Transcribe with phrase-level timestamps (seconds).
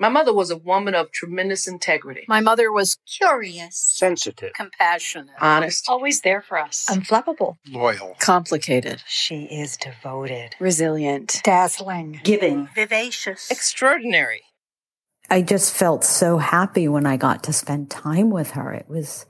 [0.00, 2.24] My mother was a woman of tremendous integrity.
[2.28, 9.02] My mother was curious, sensitive, compassionate, honest, always there for us, unflappable, loyal, complicated.
[9.06, 14.42] She is devoted, resilient, dazzling, giving, vivacious, extraordinary.
[15.28, 18.72] I just felt so happy when I got to spend time with her.
[18.72, 19.26] It was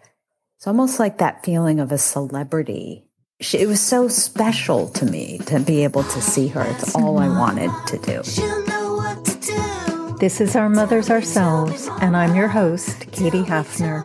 [0.59, 3.07] it's almost like that feeling of a celebrity.
[3.41, 6.63] She, it was so special to me to be able to see her.
[6.63, 8.23] It's all I wanted to do.
[10.21, 14.03] This is Our Mothers Ourselves, and I'm your host, Katie Hafner.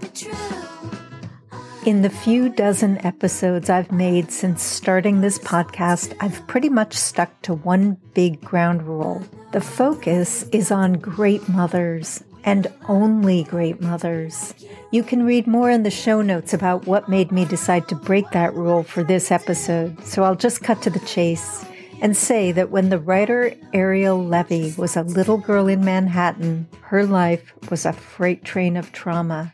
[1.88, 7.42] In the few dozen episodes I've made since starting this podcast, I've pretty much stuck
[7.42, 9.24] to one big ground rule.
[9.54, 14.54] The focus is on great mothers and only great mothers.
[14.92, 18.30] You can read more in the show notes about what made me decide to break
[18.34, 21.66] that rule for this episode, so I'll just cut to the chase
[22.02, 27.06] and say that when the writer Ariel Leavitt was a little girl in Manhattan, her
[27.06, 29.54] life was a freight train of trauma.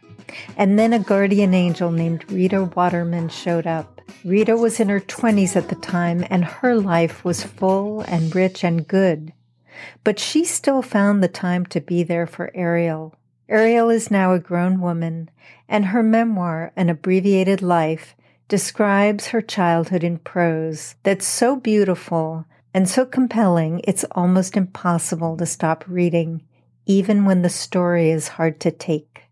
[0.58, 4.02] And then a guardian angel named Rita Waterman showed up.
[4.24, 8.64] Rita was in her 20s at the time, and her life was full and rich
[8.64, 9.34] and good.
[10.04, 13.16] But she still found the time to be there for Ariel.
[13.48, 15.30] Ariel is now a grown woman,
[15.68, 18.16] and her memoir, An Abbreviated Life,
[18.50, 25.46] describes her childhood in prose that's so beautiful and so compelling it's almost impossible to
[25.46, 26.44] stop reading,
[26.86, 29.24] even when the story is hard to take.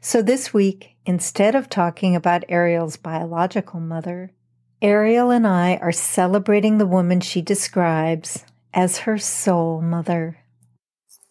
[0.00, 4.32] So this week, instead of talking about Ariel's biological mother,
[4.80, 10.38] Ariel and I are celebrating the woman she describes as her soul mother.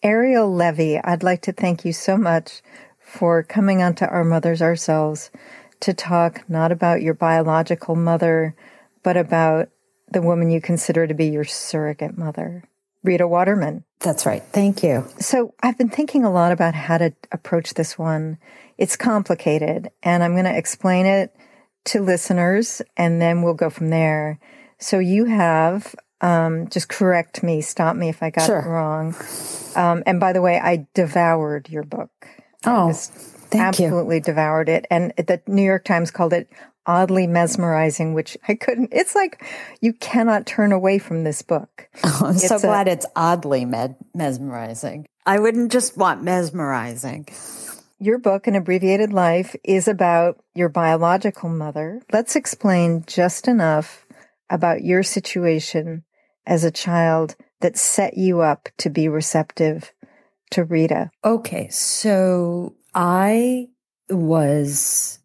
[0.04, 2.62] Ariel Leavitt, I'd like to thank you so much
[3.00, 5.32] for coming onto Our Mothers Ourselves
[5.82, 8.56] to talk not about your biological mother,
[9.04, 9.70] but about
[10.12, 12.64] the woman you consider to be your surrogate mother,
[13.04, 13.84] Rita Waterman.
[14.00, 14.44] That's right.
[14.44, 15.06] Thank you.
[15.20, 18.38] So I've been thinking a lot about how to approach this one.
[18.78, 21.36] It's complicated, and I'm going to explain it
[21.86, 24.40] to listeners, and then we'll go from there.
[24.80, 28.60] So you have, um, just correct me, stop me if I got sure.
[28.60, 29.16] it wrong.
[29.76, 32.12] Um, and by the way, I devoured your book.
[32.66, 32.94] Oh,
[33.52, 34.22] Thank absolutely you.
[34.22, 34.86] devoured it.
[34.90, 36.50] And the New York Times called it
[36.86, 38.90] oddly mesmerizing, which I couldn't.
[38.92, 39.44] It's like
[39.82, 41.88] you cannot turn away from this book.
[42.04, 45.06] Oh, I'm it's so a, glad it's oddly med- mesmerizing.
[45.26, 47.28] I wouldn't just want mesmerizing.
[48.00, 52.02] Your book, An Abbreviated Life, is about your biological mother.
[52.12, 54.08] Let's explain just enough
[54.50, 56.04] about your situation
[56.48, 59.94] as a child that set you up to be receptive
[60.50, 61.12] to Rita.
[61.24, 63.70] Okay, so I
[64.10, 65.20] was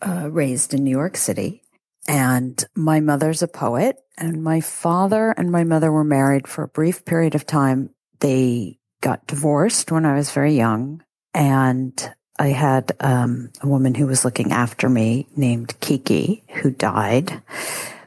[0.00, 1.62] uh, raised in New York City,
[2.06, 6.68] and my mother's a poet, and my father and my mother were married for a
[6.68, 7.90] brief period of time.
[8.20, 11.02] They got divorced when I was very young,
[11.34, 17.42] and I had um, a woman who was looking after me named Kiki, who died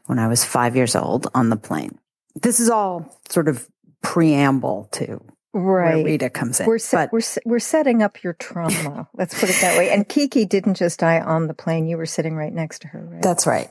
[0.06, 2.00] when I was five years old on the plane.
[2.36, 3.68] This is all sort of
[4.02, 5.22] preamble to
[5.54, 5.96] right.
[5.96, 6.66] where Rita comes in.
[6.66, 9.08] We're, se- we're, we're setting up your trauma.
[9.14, 9.90] Let's put it that way.
[9.90, 11.88] And Kiki didn't just die on the plane.
[11.88, 13.22] You were sitting right next to her, right?
[13.22, 13.70] That's right.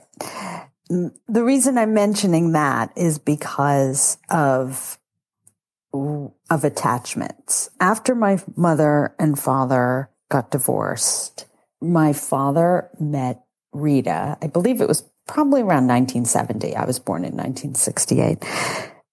[0.88, 4.98] The reason I'm mentioning that is because of
[5.92, 7.70] of attachments.
[7.80, 11.46] After my mother and father got divorced,
[11.80, 13.42] my father met
[13.72, 14.38] Rita.
[14.40, 16.76] I believe it was probably around 1970.
[16.76, 18.38] I was born in 1968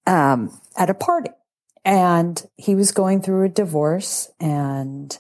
[0.06, 1.32] um, at a party
[1.88, 5.18] and he was going through a divorce and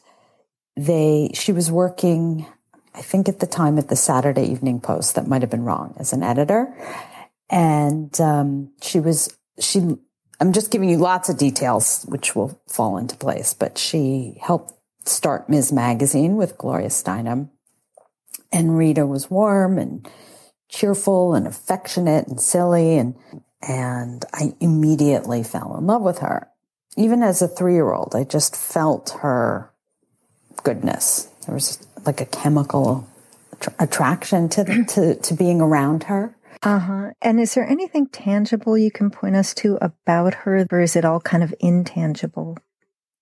[0.75, 2.45] they she was working
[2.93, 5.95] i think at the time at the saturday evening post that might have been wrong
[5.97, 6.75] as an editor.
[7.49, 9.79] And um, she was she
[10.41, 14.73] i'm just giving you lots of details which will fall into place but she helped
[15.05, 15.71] start ms.
[15.71, 17.49] Magazine with gloria steinem.
[18.51, 20.07] And rita was warm and
[20.67, 23.15] cheerful and affectionate and silly and
[23.61, 26.49] and I immediately fell in love with her.
[26.97, 29.71] Even as a three year old, I just felt her
[30.63, 31.29] goodness.
[31.45, 33.07] There was like a chemical
[33.53, 36.35] att- attraction to, the, to, to being around her.
[36.63, 37.11] Uh huh.
[37.21, 41.05] And is there anything tangible you can point us to about her, or is it
[41.05, 42.57] all kind of intangible?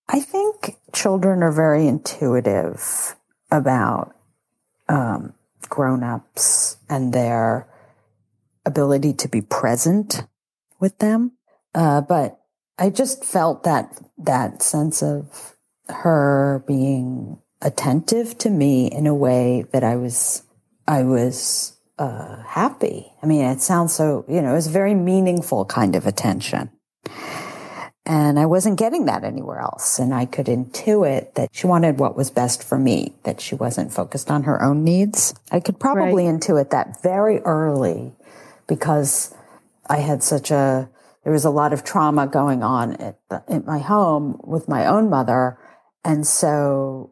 [0.07, 3.15] I think children are very intuitive
[3.51, 4.15] about
[4.87, 5.33] um,
[5.67, 7.67] grown ups and their
[8.65, 10.23] ability to be present
[10.79, 11.33] with them.
[11.73, 12.39] Uh, but
[12.77, 15.55] I just felt that that sense of
[15.87, 20.43] her being attentive to me in a way that I was
[20.87, 23.11] I was uh, happy.
[23.23, 26.69] I mean, it sounds so you know, it was very meaningful kind of attention.
[28.07, 29.97] And I wasn't getting that anywhere else.
[29.97, 33.91] And I could intuit that she wanted what was best for me, that she wasn't
[33.91, 35.33] focused on her own needs.
[35.51, 36.39] I could probably Right.
[36.39, 38.13] intuit that very early
[38.67, 39.33] because
[39.89, 40.87] I had such a,
[41.25, 44.85] there was a lot of trauma going on at, the, at my home with my
[44.85, 45.57] own mother.
[46.05, 47.11] And so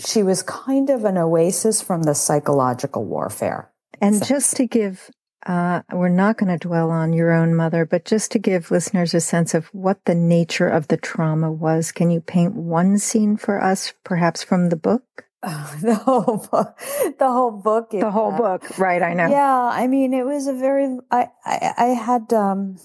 [0.00, 3.70] she was kind of an oasis from the psychological warfare.
[4.00, 5.10] And So- just to give,
[5.46, 9.14] uh, we're not going to dwell on your own mother, but just to give listeners
[9.14, 13.36] a sense of what the nature of the trauma was, can you paint one scene
[13.36, 15.04] for us, perhaps from the book?
[15.44, 16.76] Oh, the whole book,
[17.20, 19.00] the whole book, The whole book, right?
[19.00, 19.28] I know.
[19.28, 20.98] Yeah, I mean, it was a very.
[21.12, 22.32] I I, I had.
[22.32, 22.78] um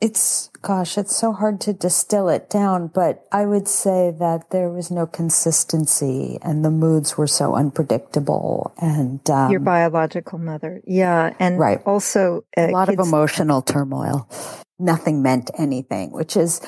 [0.00, 4.68] It's gosh, it's so hard to distill it down, but I would say that there
[4.68, 10.82] was no consistency, and the moods were so unpredictable, and um, Your biological mother.
[10.86, 11.34] Yeah.
[11.38, 11.80] And Right.
[11.86, 14.28] also uh, a lot of emotional turmoil.
[14.78, 16.60] Nothing meant anything, which is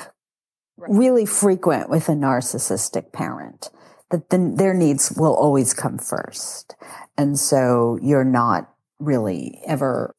[0.78, 3.70] really frequent with a narcissistic parent.
[4.10, 6.76] That the, their needs will always come first,
[7.18, 8.70] and so you're not
[9.00, 10.14] really ever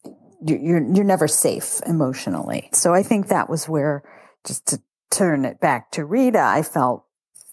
[0.45, 2.69] you're you're never safe emotionally.
[2.73, 4.03] So I think that was where
[4.45, 7.05] just to turn it back to Rita, I felt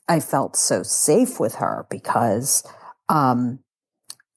[0.08, 2.62] I felt so safe with her because
[3.08, 3.60] um,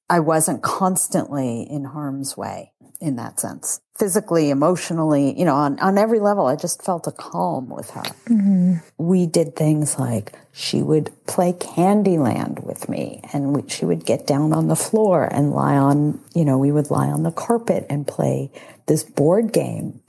[0.09, 3.79] I wasn't constantly in harm's way in that sense.
[3.95, 8.03] Physically, emotionally, you know, on, on every level, I just felt a calm with her.
[8.25, 8.83] Mhm.
[8.97, 14.27] We did things like she would play Candyland with me and we, she would get
[14.27, 17.85] down on the floor and lie on, you know, we would lie on the carpet
[17.89, 18.51] and play
[18.87, 20.01] this board game.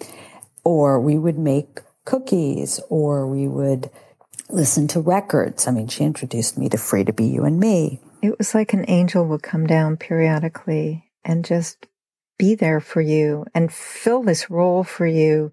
[0.65, 3.91] Or we would make cookies or we would
[4.51, 5.67] listen to records.
[5.67, 8.01] I mean, she introduced me to Free to Be You and Me.
[8.23, 11.87] It was like an angel would come down periodically and just
[12.39, 15.53] be there for you and fill this role for you.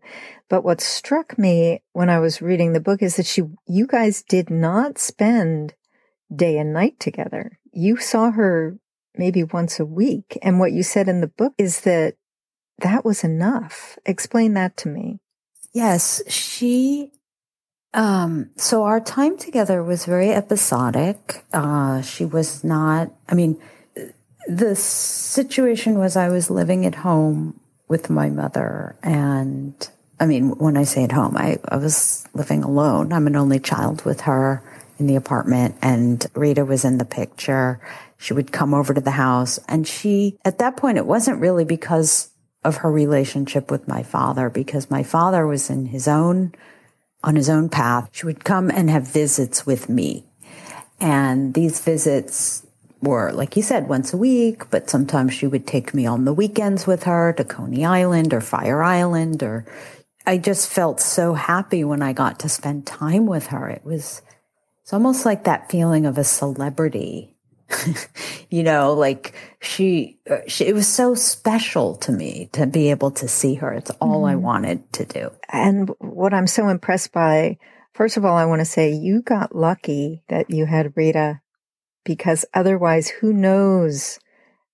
[0.49, 4.21] But what struck me when I was reading the book is that she, you guys
[4.21, 5.73] did not spend
[6.33, 7.59] day and night together.
[7.73, 8.77] You saw her
[9.17, 10.37] maybe once a week.
[10.41, 12.15] And what you said in the book is that
[12.79, 13.97] that was enough.
[14.05, 15.19] Explain that to me.
[15.73, 17.11] Yes, she.
[17.93, 21.45] Um, so our time together was very episodic.
[21.53, 23.59] Uh, she was not, I mean,
[24.47, 28.95] the situation was I was living at home with my mother.
[29.03, 29.75] And
[30.19, 33.13] I mean, when I say at home, I, I was living alone.
[33.13, 34.63] I'm an only child with her
[34.97, 37.81] in the apartment, and Rita was in the picture.
[38.17, 41.65] She would come over to the house, and she, at that point, it wasn't really
[41.65, 42.29] because
[42.63, 46.53] of her relationship with my father, because my father was in his own,
[47.23, 48.09] on his own path.
[48.13, 50.25] She would come and have visits with me.
[51.01, 52.64] And these visits
[53.01, 56.33] were, like you said, once a week, but sometimes she would take me on the
[56.33, 59.65] weekends with her to Coney Island or Fire Island or
[60.27, 63.69] I just felt so happy when I got to spend time with her.
[63.69, 64.21] It was
[64.81, 67.35] it's almost like that feeling of a celebrity.
[68.51, 73.09] you know, like she, uh, she, it was so special to me to be able
[73.09, 73.73] to see her.
[73.73, 75.31] It's all I wanted to do.
[75.49, 77.57] And what I'm so impressed by,
[77.93, 81.41] first of all, I want to say you got lucky that you had Rita
[82.05, 84.19] because otherwise, who knows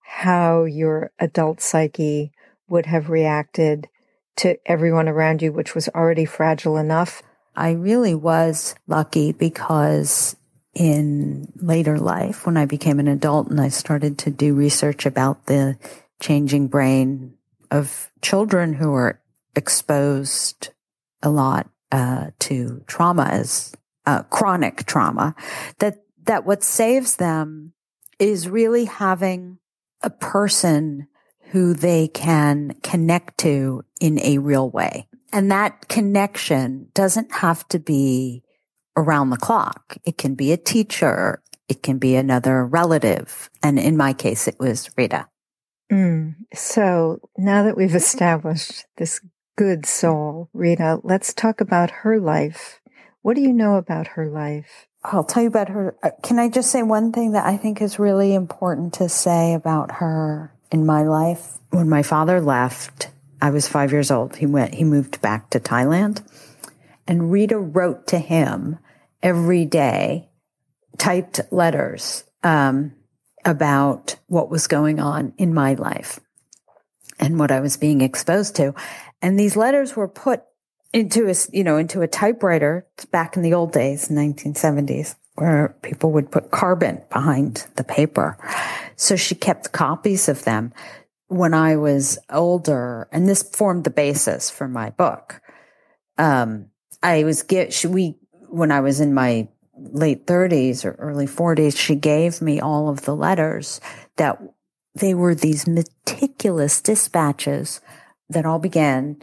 [0.01, 2.31] how your adult psyche
[2.67, 3.87] would have reacted
[4.35, 7.23] to everyone around you, which was already fragile enough.
[7.55, 10.35] I really was lucky because
[10.73, 15.47] in later life, when I became an adult and I started to do research about
[15.47, 15.77] the
[16.21, 17.33] changing brain
[17.69, 19.19] of children who are
[19.55, 20.69] exposed
[21.23, 23.73] a lot uh, to trauma as
[24.05, 25.35] uh, chronic trauma,
[25.79, 27.73] that that what saves them
[28.19, 29.57] is really having
[30.03, 31.07] a person
[31.51, 35.07] who they can connect to in a real way.
[35.33, 38.43] And that connection doesn't have to be
[38.95, 39.97] around the clock.
[40.05, 41.41] It can be a teacher.
[41.67, 43.49] It can be another relative.
[43.63, 45.27] And in my case, it was Rita.
[45.91, 46.35] Mm.
[46.53, 49.21] So now that we've established this
[49.57, 52.79] good soul, Rita, let's talk about her life.
[53.21, 54.87] What do you know about her life?
[55.03, 55.95] I'll tell you about her.
[56.03, 59.53] Uh, Can I just say one thing that I think is really important to say
[59.53, 61.57] about her in my life?
[61.71, 63.09] When my father left,
[63.41, 64.35] I was five years old.
[64.35, 66.23] He went, he moved back to Thailand
[67.07, 68.77] and Rita wrote to him
[69.21, 70.29] every day,
[70.97, 72.93] typed letters, um,
[73.43, 76.19] about what was going on in my life
[77.19, 78.73] and what I was being exposed to.
[79.21, 80.43] And these letters were put
[80.93, 86.11] into a, you know, into a typewriter back in the old days, 1970s, where people
[86.11, 88.37] would put carbon behind the paper.
[88.95, 90.73] So she kept copies of them
[91.27, 95.41] when I was older, and this formed the basis for my book.
[96.17, 96.67] Um,
[97.01, 98.17] I was get she, we
[98.49, 103.01] when I was in my late 30s or early 40s, she gave me all of
[103.01, 103.79] the letters
[104.17, 104.41] that
[104.93, 107.79] they were these meticulous dispatches
[108.29, 109.21] that all began,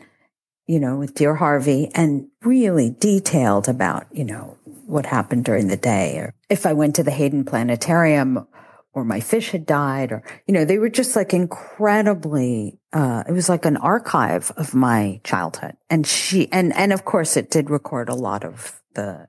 [0.69, 4.57] you know, with Dear Harvey and really detailed about, you know,
[4.87, 8.47] what happened during the day or if I went to the Hayden Planetarium
[8.93, 13.33] or my fish had died or, you know, they were just like incredibly, uh, it
[13.33, 15.77] was like an archive of my childhood.
[15.89, 19.27] And she, and, and of course it did record a lot of the,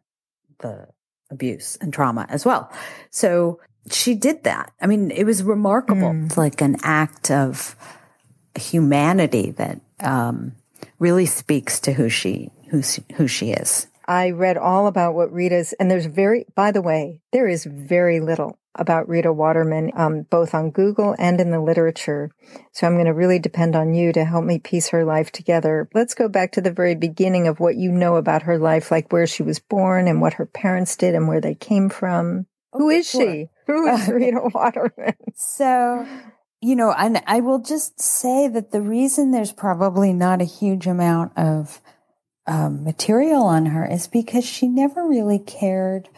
[0.60, 0.90] the
[1.32, 2.70] abuse and trauma as well.
[3.12, 4.74] So she did that.
[4.82, 6.36] I mean, it was remarkable, mm.
[6.36, 7.78] like an act of
[8.56, 10.56] humanity that, um,
[11.00, 12.82] really speaks to who she, who,
[13.16, 13.88] who she is.
[14.06, 18.20] I read all about what Rita's, and there's very, by the way, there is very
[18.20, 22.32] little about Rita Waterman, um, both on Google and in the literature.
[22.72, 25.90] So I'm going to really depend on you to help me piece her life together.
[25.94, 29.12] Let's go back to the very beginning of what you know about her life, like
[29.12, 32.46] where she was born and what her parents did and where they came from.
[32.74, 33.22] Oh, Who is sure.
[33.22, 33.50] she?
[33.68, 35.16] Who is Rita Waterman?
[35.36, 36.08] So,
[36.62, 40.88] you know, and I will just say that the reason there's probably not a huge
[40.88, 41.82] amount of
[42.48, 46.10] um, material on her is because she never really cared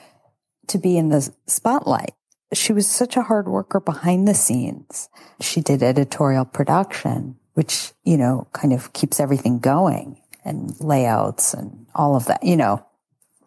[0.68, 2.14] to be in the spotlight.
[2.54, 5.10] She was such a hard worker behind the scenes.
[5.40, 11.86] She did editorial production, which, you know, kind of keeps everything going and layouts and
[11.94, 12.44] all of that.
[12.44, 12.86] You know,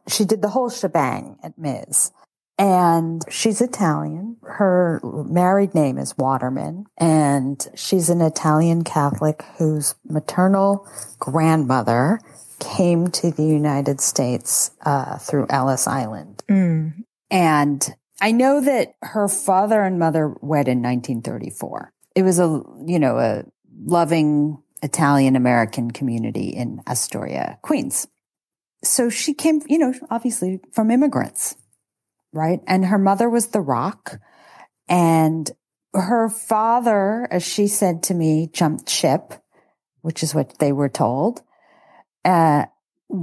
[0.06, 2.12] she did the whole shebang at Ms.
[2.56, 4.36] And she's Italian.
[4.42, 6.86] Her married name is Waterman.
[6.96, 12.20] And she's an Italian Catholic whose maternal grandmother
[12.60, 16.44] came to the United States uh, through Ellis Island.
[16.48, 17.04] Mm.
[17.30, 21.92] And I know that her father and mother wed in 1934.
[22.14, 23.44] It was a, you know, a
[23.84, 28.06] loving Italian American community in Astoria, Queens.
[28.84, 31.56] So she came, you know, obviously from immigrants,
[32.34, 32.60] right?
[32.66, 34.18] And her mother was the rock.
[34.88, 35.50] And
[35.94, 39.34] her father, as she said to me, jumped ship,
[40.02, 41.42] which is what they were told
[42.24, 42.66] uh,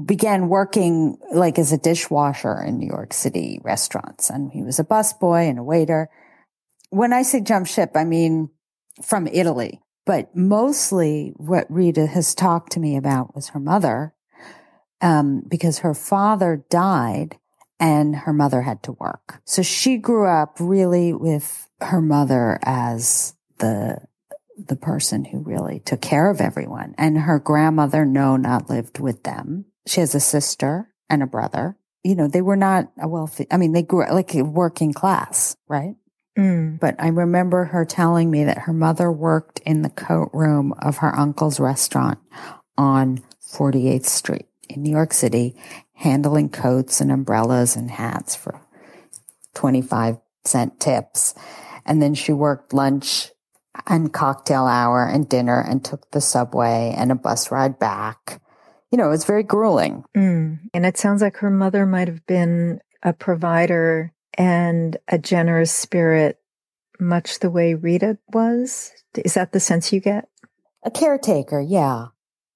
[0.06, 4.30] began working like as a dishwasher in New York City restaurants.
[4.30, 6.10] And he was a busboy and a waiter.
[6.90, 8.50] When I say jump ship, I mean
[9.04, 9.82] from Italy.
[10.06, 14.14] But mostly what Rita has talked to me about was her mother,
[15.00, 17.38] um, because her father died
[17.82, 19.42] and her mother had to work.
[19.44, 23.98] So she grew up really with her mother as the
[24.68, 26.94] the person who really took care of everyone.
[26.96, 29.66] And her grandmother, no, not lived with them.
[29.88, 31.78] She has a sister and a brother.
[32.04, 35.56] You know, they were not a wealthy, I mean, they grew up like working class,
[35.68, 35.96] right?
[36.38, 36.80] Mm.
[36.80, 40.98] But I remember her telling me that her mother worked in the coat room of
[40.98, 42.20] her uncle's restaurant
[42.78, 45.56] on 48th Street in New York City,
[46.02, 48.60] handling coats and umbrellas and hats for
[49.54, 51.36] 25 cent tips.
[51.86, 53.30] And then she worked lunch
[53.86, 58.42] and cocktail hour and dinner and took the subway and a bus ride back.
[58.92, 60.04] You know, it was very grueling.
[60.18, 60.60] Mm.
[60.74, 66.40] And it sounds like her mother might have been a provider and a generous spirit,
[67.00, 68.92] much the way Rita was.
[69.16, 70.28] Is that the sense you get?
[70.84, 72.08] A caretaker, yeah,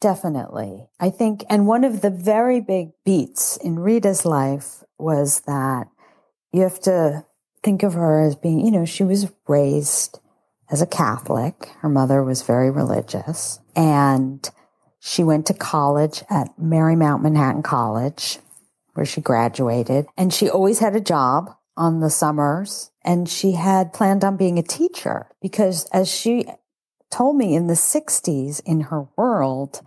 [0.05, 0.87] definitely.
[0.99, 5.87] I think, and one of the very big beats in Rita's life was that
[6.53, 7.25] you have to
[7.63, 10.19] think of her as being, you know, she was raised
[10.69, 11.71] as a Catholic.
[11.79, 14.47] Her mother was very religious and
[14.99, 18.37] she went to college at Marymount Manhattan College
[18.93, 23.91] where she graduated and she always had a job on the summers and she had
[23.91, 26.45] planned on being a teacher because as she
[27.15, 29.81] told me in the 60s in her world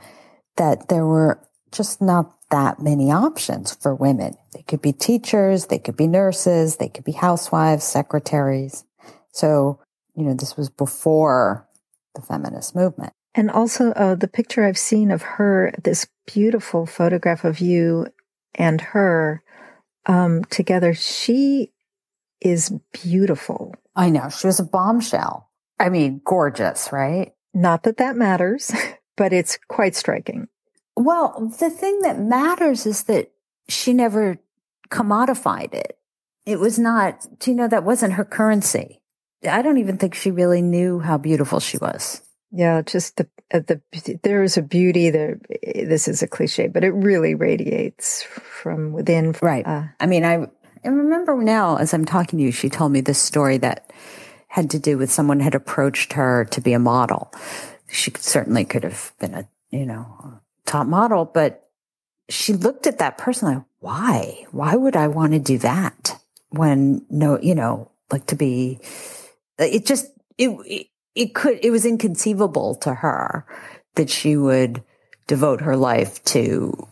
[0.57, 1.39] that there were
[1.71, 4.35] just not that many options for women.
[4.55, 8.85] They could be teachers, they could be nurses, they could be housewives, secretaries.
[9.33, 9.81] So
[10.19, 11.69] you know, this was before
[12.17, 13.13] the feminist movement.
[13.37, 18.09] And also, uh, the picture I've seen of her, this beautiful photograph of you
[18.57, 19.45] and her
[20.07, 21.73] um, together, she
[22.41, 23.77] is beautiful.
[23.95, 24.29] I know.
[24.29, 25.48] She was a bombshell.
[25.79, 27.33] I mean, gorgeous, right?
[27.55, 28.73] Not that that matters,
[29.17, 30.49] but it's quite striking.
[30.97, 33.31] Well, the thing that matters is that
[33.69, 34.39] she never
[34.91, 35.97] commodified it.
[36.45, 39.01] It was not, you know, that wasn't her currency.
[39.49, 42.23] I don't even think she really knew how beautiful she was.
[42.51, 43.81] Yeah, just the uh, the
[44.23, 45.39] there is a beauty there.
[45.63, 49.35] This is a cliche, but it really radiates from within.
[49.43, 49.67] Right.
[49.67, 50.47] Uh, I mean, I,
[50.85, 53.91] I remember now as I'm talking to you, she told me this story that
[54.49, 57.33] had to do with someone had approached her to be a model.
[57.91, 61.69] She certainly could have been a you know top model, but
[62.29, 64.47] she looked at that person like, why?
[64.51, 68.79] Why would I want to do that when no, you know, like to be,
[69.59, 73.47] it just, it, it, it could, it was inconceivable to her
[73.95, 74.83] that she would
[75.27, 76.87] devote her life to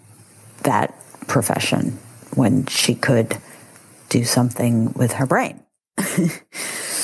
[0.63, 0.95] that
[1.27, 1.99] profession
[2.35, 3.37] when she could
[4.09, 5.61] do something with her brain.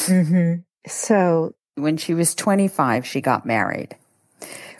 [0.08, 0.60] mm-hmm.
[0.86, 3.96] So when she was 25, she got married.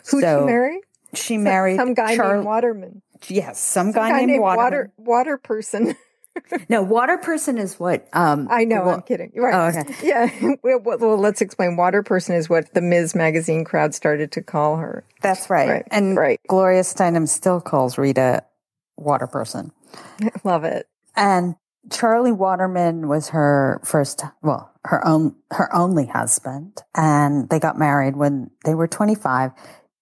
[0.09, 0.81] Who so she marry?
[1.13, 3.01] She married some guy Char- named Waterman.
[3.27, 4.63] Yes, some, some guy, guy, named, named Waterman.
[4.63, 5.95] Water Water person.
[6.69, 8.07] no, water person is what.
[8.13, 8.85] Um, I know.
[8.85, 9.31] Well, I'm kidding.
[9.35, 9.53] Right.
[9.53, 9.95] Oh, okay.
[10.03, 10.55] Yeah.
[10.63, 11.77] well, well, let's explain.
[11.77, 13.15] Water person is what the Ms.
[13.15, 15.05] Magazine crowd started to call her.
[15.21, 15.69] That's right.
[15.69, 15.87] right.
[15.91, 16.39] And right.
[16.47, 18.43] Gloria Steinem still calls Rita
[18.97, 19.71] water person.
[20.43, 20.87] Love it.
[21.15, 21.55] And
[21.91, 26.81] Charlie Waterman was her first, well, her own, her only husband.
[26.95, 29.51] And they got married when they were 25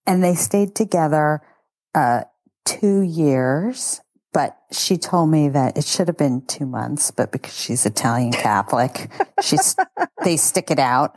[0.06, 1.42] and they stayed together,
[1.94, 2.24] uh,
[2.66, 4.02] two years.
[4.34, 8.32] But she told me that it should have been two months, but because she's Italian
[8.32, 9.12] Catholic,
[9.42, 9.76] she's,
[10.24, 11.16] they stick it out.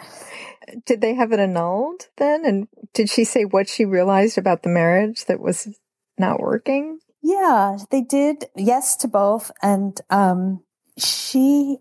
[0.85, 2.44] Did they have it annulled then?
[2.44, 5.68] And did she say what she realized about the marriage that was
[6.18, 6.99] not working?
[7.23, 8.47] Yeah, they did.
[8.56, 9.50] Yes to both.
[9.62, 10.62] And um,
[10.99, 11.78] she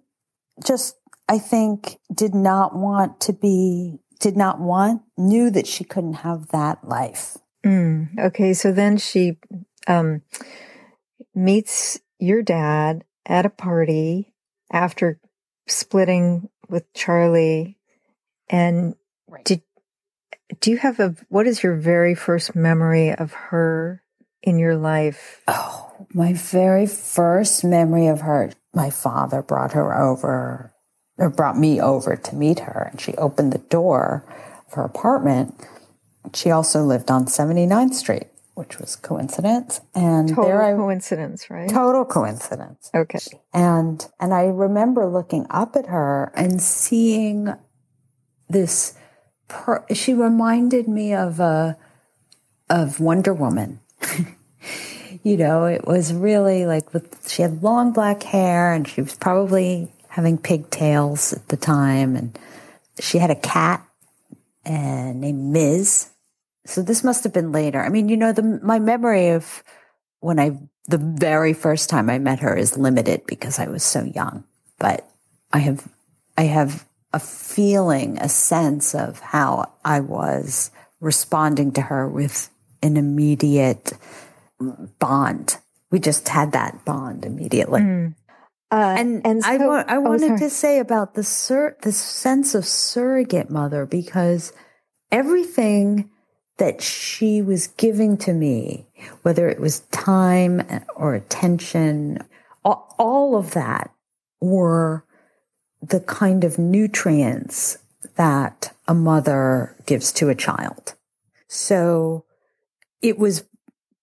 [0.66, 0.96] just,
[1.34, 6.50] I think, did not want to be, did not want, knew that she couldn't have
[6.50, 7.38] that life.
[7.66, 8.54] Mm, okay.
[8.54, 9.40] So then she
[9.88, 10.22] um,
[11.34, 14.32] meets your dad at a party
[14.72, 15.20] after
[15.68, 17.80] splitting with Charlie.
[18.48, 18.94] And
[19.28, 19.44] right.
[19.44, 19.63] did,
[20.60, 24.04] do you have a, what is your very first memory of her
[24.44, 25.42] in your life?
[25.48, 30.73] Oh, my very first memory of her, my father brought her over,
[31.17, 34.24] brought me over to meet her, and she opened the door
[34.67, 35.55] of her apartment.
[36.34, 39.82] She also lived on 79th Street, which was coincidence.
[39.93, 41.70] And total there I, coincidence, right?
[41.70, 42.89] Total coincidence.
[42.93, 43.20] Okay.
[43.53, 47.53] And and I remember looking up at her and seeing
[48.50, 48.95] this.
[49.49, 51.78] Per, she reminded me of a
[52.69, 53.82] of Wonder Woman
[55.23, 59.15] you know, it was really like with, she had long black hair and she was
[59.15, 62.15] probably having pigtails at the time.
[62.15, 62.38] And
[62.99, 63.84] she had a cat
[64.63, 66.10] and named Ms.
[66.67, 67.82] So this must have been later.
[67.84, 69.63] I mean, you know, the, my memory of
[70.19, 74.04] when I, the very first time I met her is limited because I was so
[74.04, 74.43] young,
[74.78, 75.10] but
[75.52, 75.88] I have,
[76.38, 82.52] I have a feeling, a sense of how I was responding to her with
[82.84, 83.93] an immediate
[84.99, 85.58] bond.
[85.89, 87.82] We just had that bond immediately.
[87.82, 88.13] Mm.
[88.74, 91.78] Uh, and and so, I, wa- I oh, wanted oh, to say about the sur-
[91.84, 94.52] the sense of surrogate mother because
[95.12, 96.10] everything
[96.58, 98.88] that she was giving to me,
[99.22, 100.64] whether it was time
[100.96, 102.18] or attention,
[102.66, 103.92] all, all of that
[104.42, 105.06] were
[105.84, 107.78] the kind of nutrients
[108.16, 110.96] that a mother gives to a child.
[111.48, 112.26] So
[113.04, 113.46] it was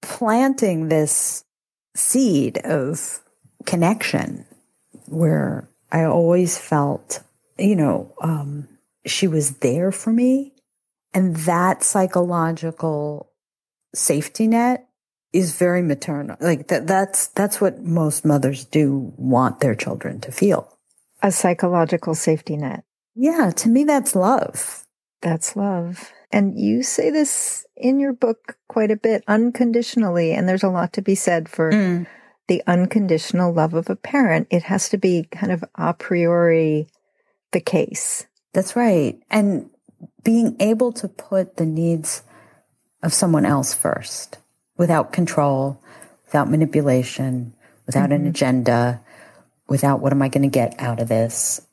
[0.00, 1.44] planting this
[1.96, 3.18] seed of
[3.66, 4.46] connection
[5.10, 7.20] where I always felt,
[7.58, 8.68] you know, um,
[9.04, 10.52] she was there for me.
[11.12, 13.30] And that psychological
[13.94, 14.86] safety net
[15.32, 16.36] is very maternal.
[16.40, 20.78] Like that, that's, that's what most mothers do want their children to feel.
[21.22, 22.84] A psychological safety net.
[23.14, 23.50] Yeah.
[23.56, 24.86] To me, that's love.
[25.22, 26.12] That's love.
[26.30, 30.32] And you say this in your book quite a bit unconditionally.
[30.32, 32.06] And there's a lot to be said for mm.
[32.50, 34.48] The unconditional love of a parent.
[34.50, 36.88] It has to be kind of a priori
[37.52, 38.26] the case.
[38.52, 39.20] That's right.
[39.30, 39.70] And
[40.24, 42.24] being able to put the needs
[43.04, 44.38] of someone else first
[44.76, 45.80] without control,
[46.26, 47.54] without manipulation,
[47.86, 48.24] without mm-hmm.
[48.24, 49.00] an agenda,
[49.68, 51.64] without what am I going to get out of this?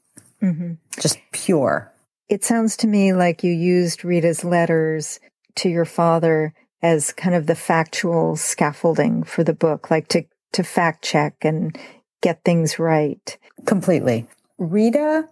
[0.44, 0.74] Mm-hmm.
[1.00, 1.92] Just pure.
[2.30, 5.20] It sounds to me like you used Rita's letters
[5.56, 10.64] to your father as kind of the factual scaffolding for the book, like to, to
[10.64, 11.78] fact check and
[12.22, 13.38] get things right.
[13.66, 14.28] Completely.
[14.58, 15.28] Rita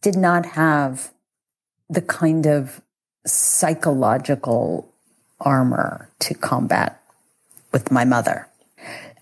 [0.00, 1.12] did not have
[1.88, 2.80] the kind of
[3.26, 4.92] psychological
[5.40, 7.02] armor to combat
[7.72, 8.48] with my mother.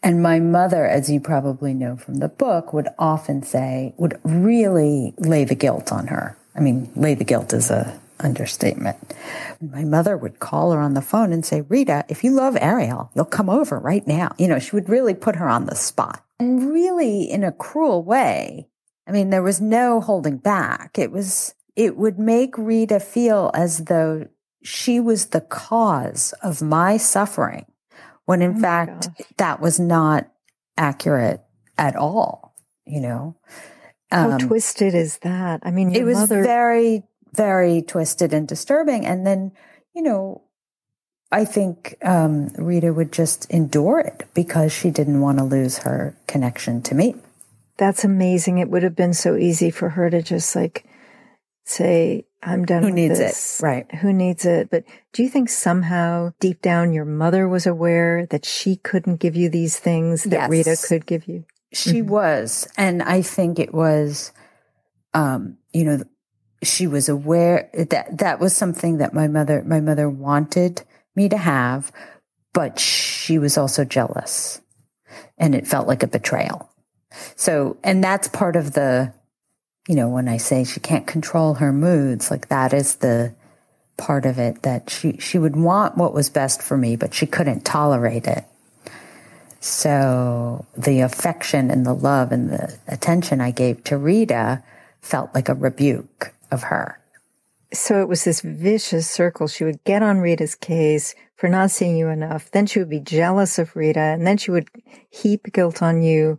[0.03, 5.15] And my mother, as you probably know from the book, would often say, would really
[5.19, 6.37] lay the guilt on her.
[6.55, 8.97] I mean, lay the guilt is a understatement.
[9.61, 13.11] My mother would call her on the phone and say, Rita, if you love Ariel,
[13.15, 14.35] you'll come over right now.
[14.39, 18.03] You know, she would really put her on the spot and really in a cruel
[18.03, 18.69] way.
[19.07, 20.99] I mean, there was no holding back.
[20.99, 24.27] It was, it would make Rita feel as though
[24.63, 27.67] she was the cause of my suffering
[28.25, 29.27] when in Oh fact gosh.
[29.37, 30.29] that was not
[30.77, 31.41] accurate
[31.79, 33.37] at all, you know.
[34.11, 35.61] How Um, twisted is that?
[35.63, 36.43] I mean, your it was mother.
[36.43, 37.05] very,
[37.37, 39.05] very twisted and disturbing.
[39.07, 39.53] And then,
[39.95, 40.43] you know,
[41.31, 46.17] I think um, Rita would just endure it because she didn't want to lose her
[46.27, 47.15] connection to me.
[47.79, 48.59] that's amazing.
[48.59, 50.87] It would have been so easy for her to just like
[51.65, 53.61] say, "I'm done." Who with needs this.
[53.61, 53.65] it?
[53.65, 53.95] Right.
[53.97, 54.71] Who needs it?
[54.71, 59.37] But do you think somehow deep down your mother was aware that she couldn't give
[59.37, 61.45] you these things that Rita could give you?
[61.73, 62.07] She Mhm.
[62.07, 62.69] was.
[62.79, 64.33] And I think it was,
[65.13, 66.03] um, you know,
[66.63, 70.83] she was aware that that was something that my mother, my mother wanted
[71.15, 71.93] me to have,
[72.53, 74.61] but she was also jealous
[75.39, 76.71] and it felt like a betrayal.
[77.37, 79.13] So, and that's part of the,
[79.89, 83.35] you know, when I say she can't control her moods, like that is the
[83.97, 87.27] part of it that she, she would want what was best for me, but she
[87.27, 88.45] couldn't tolerate it.
[89.61, 94.63] So the affection and the love and the attention I gave to Rita
[95.01, 97.01] felt like a rebuke of her.
[97.73, 99.49] So it was this vicious circle.
[99.49, 102.51] She would get on Rita's case for not seeing you enough.
[102.51, 104.01] Then she would be jealous of Rita.
[104.01, 104.69] And then she would
[105.11, 106.39] heap guilt on you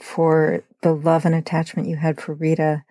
[0.00, 2.84] for the love and attachment you had for Rita.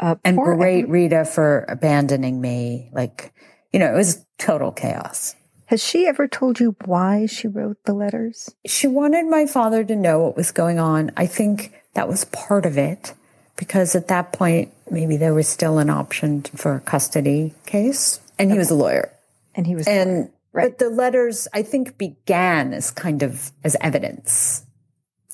[0.00, 2.90] Uh, And berate Rita for abandoning me.
[2.92, 3.32] Like,
[3.72, 5.36] you know, it was total chaos.
[5.66, 8.54] Has she ever told you why she wrote the letters?
[8.66, 11.10] She wanted my father to know what was going on.
[11.16, 13.14] I think that was part of it
[13.56, 18.20] because at that point, maybe there was still an option for a custody case.
[18.38, 19.12] And he was a lawyer.
[19.54, 20.70] And he was And Right.
[20.70, 24.64] but the letters I think began as kind of as evidence.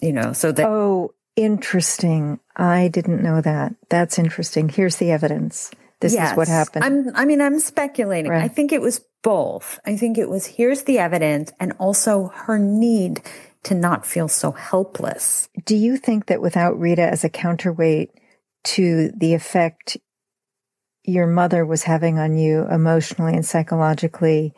[0.01, 2.41] You know, so that Oh, interesting.
[2.57, 3.75] I didn't know that.
[3.89, 4.69] That's interesting.
[4.69, 5.71] Here's the evidence.
[6.01, 6.85] This is what happened.
[6.85, 8.31] I'm I mean I'm speculating.
[8.33, 8.43] Right.
[8.43, 9.79] I think it was both.
[9.87, 13.23] I think it was here's the evidence and also her need
[13.63, 15.49] to not feel so helpless.
[15.65, 18.11] Do you think that without Rita as a counterweight
[18.65, 19.97] to the effect
[21.05, 24.55] your mother was having on you emotionally and psychologically,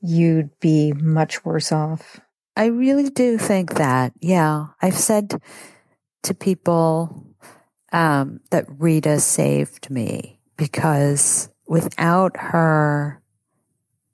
[0.00, 2.20] you'd be much worse off?
[2.56, 4.12] I really do think that.
[4.20, 4.66] Yeah.
[4.80, 5.40] I've said
[6.22, 7.26] to people
[7.92, 13.22] um, that Rita saved me because without her,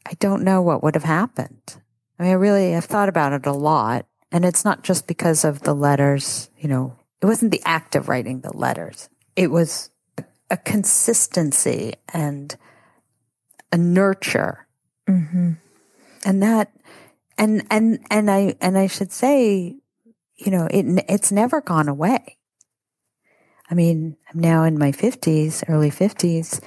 [0.07, 1.83] I don't know what would have happened.
[2.19, 4.07] I mean, I really have thought about it a lot.
[4.33, 8.09] And it's not just because of the letters, you know, it wasn't the act of
[8.09, 9.09] writing the letters.
[9.37, 9.91] It was
[10.51, 12.57] a consistency and
[13.73, 14.67] a nurture
[15.09, 15.53] Mm-hmm.
[16.25, 16.73] and that
[17.39, 19.77] and and and i and i should say
[20.37, 22.39] you know it it's never gone away
[23.71, 26.61] i mean i'm now in my 50s early 50s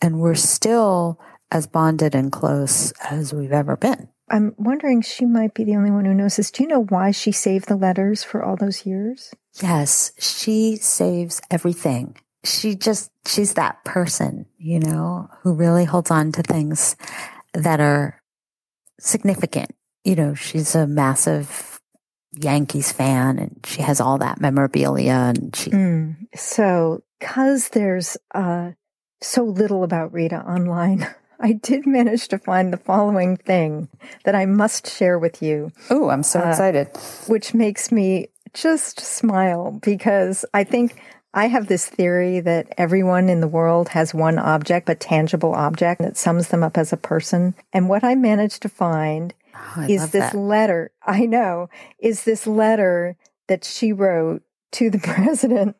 [0.00, 5.52] and we're still as bonded and close as we've ever been I'm wondering, she might
[5.52, 6.50] be the only one who knows this.
[6.50, 9.34] Do you know why she saved the letters for all those years?
[9.60, 12.16] Yes she saves everything.
[12.44, 16.96] She just she's that person you know who really holds on to things
[17.54, 18.20] that are
[19.00, 19.74] significant.
[20.04, 21.80] You know she's a massive
[22.34, 26.16] yankees fan and she has all that memorabilia and she Mm.
[26.34, 28.70] So, because there's uh,
[29.20, 31.06] so little about Rita online,
[31.40, 33.88] I did manage to find the following thing
[34.24, 36.88] that I must share with you, oh i'm so Uh, excited.
[37.28, 41.00] which makes me just smile because I think
[41.34, 46.00] I have this theory that everyone in the world has one object, a tangible object
[46.02, 47.54] that sums them up as a person.
[47.72, 49.34] And what I managed to find
[49.76, 50.34] Oh, is this that.
[50.34, 50.92] letter.
[51.06, 53.16] I know, is this letter
[53.48, 55.76] that she wrote to the president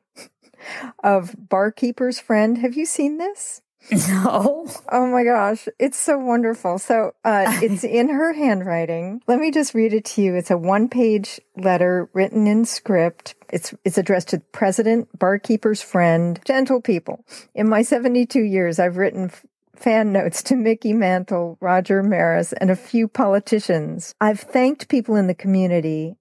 [1.02, 2.58] of Barkeeper's Friend.
[2.58, 3.62] Have you seen this?
[3.90, 6.78] No Oh my gosh, it's so wonderful.
[6.78, 9.22] So uh, it's in her handwriting.
[9.26, 10.34] Let me just read it to you.
[10.34, 13.34] It's a one-page letter written in script.
[13.50, 17.24] It's it's addressed to President, Barkeeper's Friend, gentle people.
[17.54, 22.70] In my 72 years, I've written f- fan notes to Mickey Mantle, Roger Maris, and
[22.70, 24.14] a few politicians.
[24.20, 26.16] I've thanked people in the community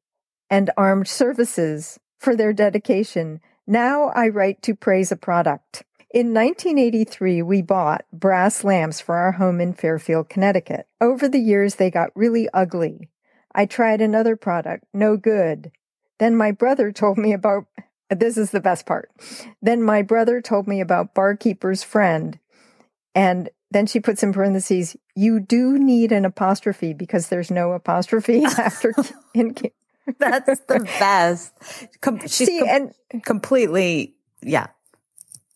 [0.50, 3.40] and armed services for their dedication.
[3.68, 5.84] Now I write to praise a product.
[6.14, 10.88] In 1983, we bought brass lamps for our home in Fairfield, Connecticut.
[11.00, 13.10] Over the years, they got really ugly.
[13.56, 15.72] I tried another product, no good.
[16.20, 17.66] Then my brother told me about
[18.10, 19.10] this is the best part.
[19.62, 22.38] Then my brother told me about Barkeeper's Friend.
[23.16, 28.44] And then she puts in parentheses, you do need an apostrophe because there's no apostrophe
[28.58, 28.94] after
[29.34, 29.56] in,
[30.20, 31.54] that's the best
[32.02, 34.68] Com- she's See, com- and completely yeah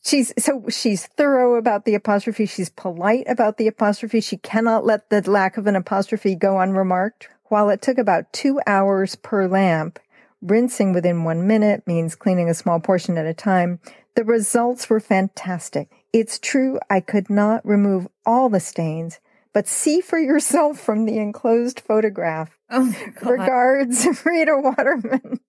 [0.06, 2.46] She's so she's thorough about the apostrophe.
[2.46, 4.22] She's polite about the apostrophe.
[4.22, 7.28] She cannot let the lack of an apostrophe go unremarked.
[7.46, 10.00] While it took about two hours per lamp,
[10.42, 13.80] rinsing within one minute means cleaning a small portion at a time.
[14.16, 15.90] The results were fantastic.
[16.14, 19.20] It's true I could not remove all the stains,
[19.54, 22.58] but see for yourself from the enclosed photograph.
[22.70, 23.30] Oh God.
[23.30, 25.40] Regards, Rita Waterman.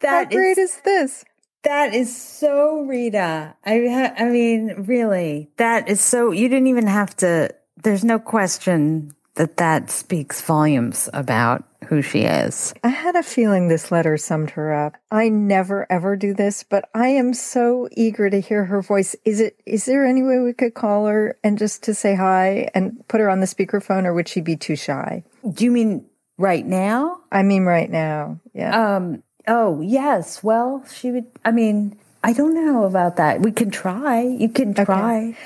[0.00, 1.24] That How great is- is this?
[1.62, 3.54] That is so Rita.
[3.64, 6.30] I ha- I mean, really, that is so.
[6.30, 7.54] You didn't even have to.
[7.82, 12.74] There's no question that that speaks volumes about who she is.
[12.82, 14.94] I had a feeling this letter summed her up.
[15.10, 19.14] I never ever do this, but I am so eager to hear her voice.
[19.24, 22.70] Is it is there any way we could call her and just to say hi
[22.74, 25.22] and put her on the speakerphone or would she be too shy?
[25.48, 26.06] Do you mean
[26.38, 27.20] right now?
[27.30, 28.40] I mean right now.
[28.52, 28.96] Yeah.
[28.96, 29.22] Um.
[29.46, 30.42] Oh yes.
[30.42, 31.26] Well, she would.
[31.44, 33.40] I mean, I don't know about that.
[33.40, 34.22] We can try.
[34.22, 35.36] You can try.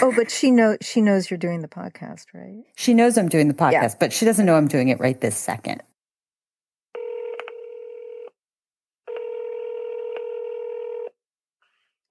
[0.00, 2.64] oh, but she knows she knows you're doing the podcast, right?
[2.76, 3.94] She knows I'm doing the podcast, Yeah.
[4.00, 5.82] but she doesn't know I'm doing it right this second.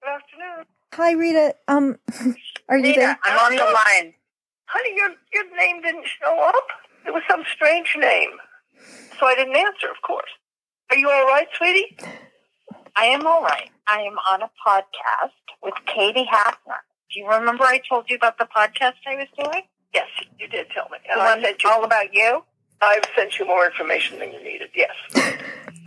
[0.02, 0.66] Good afternoon.
[0.94, 1.54] Hi Rita.
[1.68, 1.96] Um
[2.68, 3.18] are you there?
[3.24, 4.14] I'm on the line.
[4.66, 6.66] Honey, your your name didn't show up.
[7.06, 8.30] It was some strange name.
[9.18, 10.30] So I didn't answer, of course.
[10.92, 11.96] Are you all right, sweetie?
[12.94, 13.70] I am all right.
[13.88, 15.30] I am on a podcast
[15.62, 16.80] with Katie Hafner.
[17.10, 19.62] Do you remember I told you about the podcast I was doing?
[19.94, 20.98] Yes, you did tell me.
[21.10, 22.44] And I sent you all about you?
[22.82, 24.90] I've sent you more information than you needed, yes.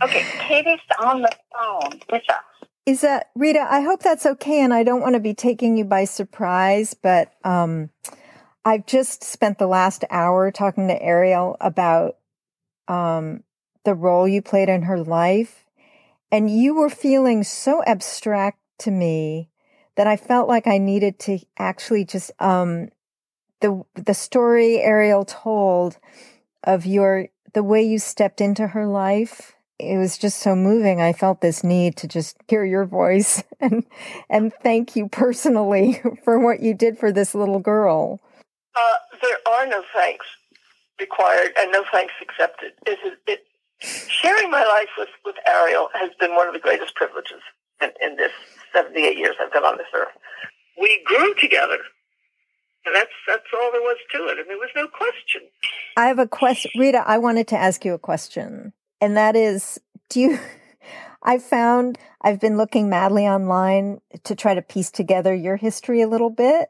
[0.02, 2.68] okay, Katie's on the phone with us.
[2.84, 3.64] Is that Rita?
[3.64, 7.30] I hope that's okay, and I don't want to be taking you by surprise, but
[7.44, 7.90] um,
[8.64, 12.16] I've just spent the last hour talking to Ariel about
[12.88, 13.44] um,
[13.86, 15.64] the role you played in her life,
[16.30, 19.48] and you were feeling so abstract to me
[19.94, 22.90] that I felt like I needed to actually just um,
[23.60, 25.96] the the story Ariel told
[26.64, 31.00] of your the way you stepped into her life it was just so moving.
[31.00, 33.84] I felt this need to just hear your voice and
[34.28, 38.20] and thank you personally for what you did for this little girl.
[38.74, 40.26] Uh, there are no thanks
[41.00, 42.72] required and no thanks accepted.
[42.86, 43.46] It, it,
[43.80, 47.40] sharing my life with, with Ariel has been one of the greatest privileges
[47.80, 48.32] in, in this
[48.74, 50.12] 78 years I've been on this earth.
[50.80, 51.78] We grew together.
[52.84, 54.38] And that's, that's all there was to it.
[54.38, 55.42] And there was no question.
[55.96, 57.02] I have a question, Rita.
[57.06, 60.38] I wanted to ask you a question, and that is, do you?
[61.22, 66.06] I found I've been looking madly online to try to piece together your history a
[66.06, 66.68] little bit,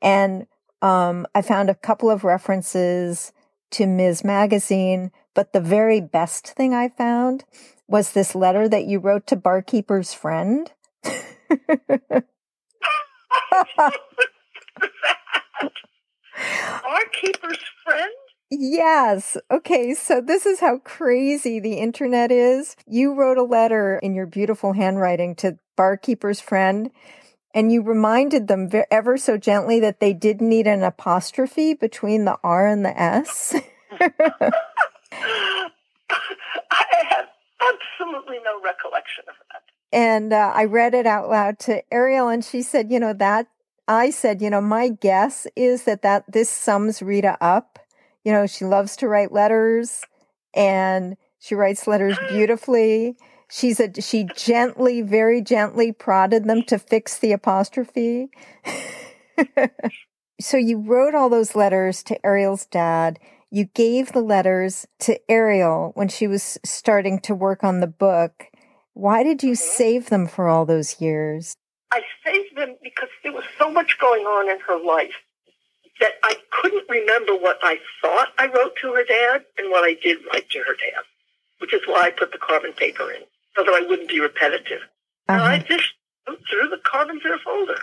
[0.00, 0.48] and
[0.80, 3.32] um, I found a couple of references
[3.72, 4.24] to Ms.
[4.24, 7.44] Magazine, but the very best thing I found
[7.88, 10.70] was this letter that you wrote to Barkeeper's friend.
[16.84, 18.12] Our keeper's friend?
[18.50, 19.36] Yes.
[19.50, 19.94] Okay.
[19.94, 22.76] So this is how crazy the internet is.
[22.86, 26.90] You wrote a letter in your beautiful handwriting to barkeeper's friend
[27.54, 32.38] and you reminded them ever so gently that they did need an apostrophe between the
[32.42, 33.54] R and the S.
[36.70, 37.28] I have
[37.60, 39.62] absolutely no recollection of that.
[39.92, 43.48] and uh, I read it out loud to Ariel and she said, you know, that
[43.88, 47.78] I said, you know, my guess is that that this sums Rita up.
[48.24, 50.02] You know, she loves to write letters
[50.54, 53.16] and she writes letters beautifully.
[53.50, 58.30] She's a she gently, very gently prodded them to fix the apostrophe.
[60.40, 63.18] so you wrote all those letters to Ariel's dad.
[63.54, 68.46] You gave the letters to Ariel when she was starting to work on the book.
[68.94, 71.54] Why did you save them for all those years?
[71.92, 75.12] I saved them because there was so much going on in her life
[76.00, 79.98] that I couldn't remember what I thought I wrote to her dad and what I
[80.02, 81.04] did write to her dad,
[81.58, 83.20] which is why I put the carbon paper in,
[83.54, 84.80] so that I wouldn't be repetitive.
[85.28, 85.64] And I Uh-huh.
[85.68, 85.92] just
[86.48, 87.82] threw the carbon paper folder.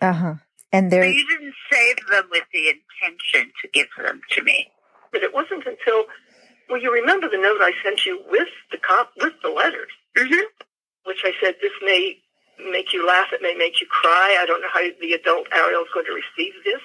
[0.00, 0.34] Uh-huh.
[0.72, 4.72] And So there you didn't save them with the intention to give them to me.
[5.12, 6.04] But it wasn't until,
[6.68, 10.46] well, you remember the note I sent you with the cop, with the letters, Mm-hmm.
[11.04, 12.16] which I said, this may
[12.70, 14.38] make you laugh, it may make you cry.
[14.40, 16.80] I don't know how the adult Ariel is going to receive this.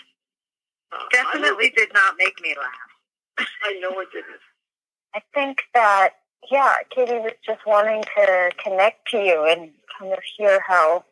[0.92, 2.92] Uh, Definitely did not make me laugh.
[3.40, 4.40] I, I know it didn't.
[5.14, 6.12] I think that,
[6.52, 11.04] yeah, Katie was just wanting to connect to you and kind of hear how,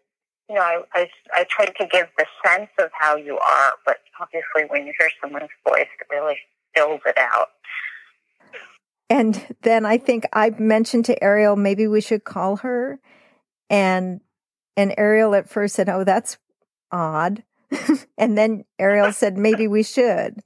[0.50, 3.98] you know, I, I, I tried to give the sense of how you are, but
[4.20, 6.38] obviously when you hear someone's voice, it really
[6.76, 7.50] fills it out.
[9.10, 13.00] and then I think I mentioned to Ariel maybe we should call her
[13.70, 14.22] and
[14.76, 16.38] and Ariel at first said, "Oh, that's
[16.92, 17.44] odd."
[18.18, 20.40] and then Ariel said maybe we should.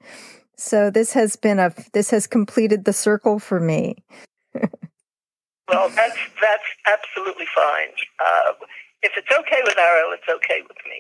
[0.58, 4.04] So this has been a this has completed the circle for me.
[4.54, 7.90] well, that's that's absolutely fine.
[8.20, 8.54] Uh,
[9.04, 11.00] if it's okay with Ariel, it's okay with me.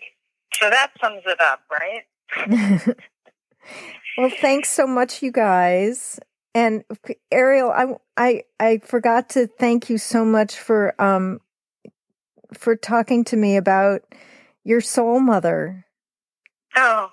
[0.53, 2.03] So that sums it up, right?
[4.17, 6.19] Well, thanks so much, you guys.
[6.55, 6.83] And
[7.31, 11.39] Ariel, I I I forgot to thank you so much for um
[12.53, 14.01] for talking to me about
[14.63, 15.85] your soul mother.
[16.75, 17.09] Oh,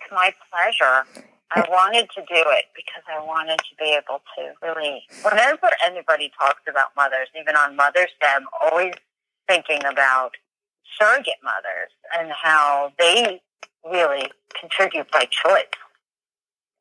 [0.00, 1.04] it's my pleasure.
[1.50, 6.30] I wanted to do it because I wanted to be able to really, whenever anybody
[6.38, 8.92] talks about mothers, even on Mother's Day, I'm always
[9.48, 10.32] thinking about
[10.98, 13.40] surrogate mothers and how they
[13.90, 14.30] really
[14.60, 15.64] contribute by choice.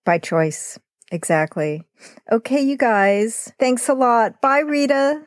[0.08, 0.80] By choice.
[1.12, 1.84] Exactly.
[2.32, 3.52] Okay, you guys.
[3.60, 4.39] Thanks a lot.
[4.39, 5.24] Bye, Rita.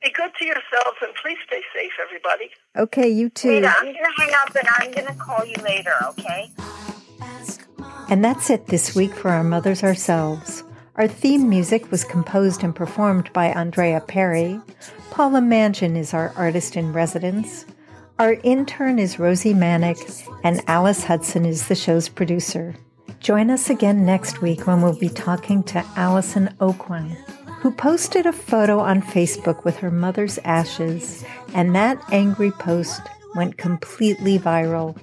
[0.00, 2.48] Be good to yourselves and please stay safe, everybody.
[2.76, 3.48] Okay, you too.
[3.48, 6.48] Rita, I'm going to hang up and I'm going to call you later, okay?
[8.08, 10.62] And that's it this week for Our Mothers Ourselves.
[10.94, 14.60] Our theme music was composed and performed by Andrea Perry.
[15.10, 17.66] Paula Mangan is our artist in residence.
[18.20, 22.76] Our intern is Rosie Manick, and Alice Hudson is the show's producer.
[23.20, 27.16] Join us again next week when we'll be talking to Allison Oakwan,
[27.60, 33.02] who posted a photo on Facebook with her mother's ashes, and that angry post
[33.34, 34.96] went completely viral.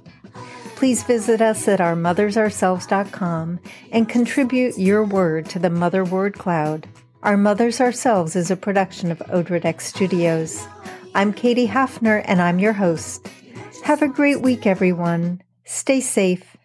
[0.76, 3.60] Please visit us at ourmothersourselves.com
[3.92, 6.88] and contribute your word to the Mother Word Cloud.
[7.22, 10.66] Our Mothers Ourselves is a production of Odredex Studios.
[11.14, 13.28] I'm Katie Hafner and I'm your host.
[13.84, 15.42] Have a great week, everyone.
[15.66, 16.56] Stay safe